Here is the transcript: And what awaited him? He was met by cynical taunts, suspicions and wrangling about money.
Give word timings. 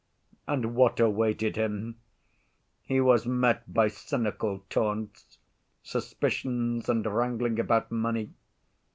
And 0.47 0.73
what 0.73 0.99
awaited 0.99 1.57
him? 1.57 1.99
He 2.81 2.99
was 2.99 3.27
met 3.27 3.71
by 3.71 3.87
cynical 3.89 4.63
taunts, 4.67 5.37
suspicions 5.83 6.89
and 6.89 7.05
wrangling 7.05 7.59
about 7.59 7.91
money. 7.91 8.31